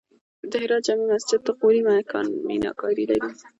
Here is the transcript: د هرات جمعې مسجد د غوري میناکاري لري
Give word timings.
د 0.51 0.53
هرات 0.63 0.83
جمعې 0.87 1.05
مسجد 1.11 1.39
د 1.45 1.49
غوري 1.59 1.81
میناکاري 2.47 3.05
لري 3.11 3.29